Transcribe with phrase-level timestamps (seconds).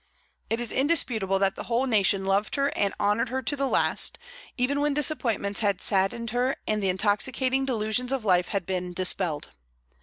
[0.49, 4.17] It is indisputable that the whole nation loved her and honored her to the last,
[4.57, 9.51] even when disappointments had saddened her and the intoxicating delusions of life had been dispelled.